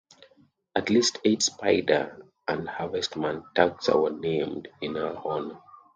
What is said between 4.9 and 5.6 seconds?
her honor.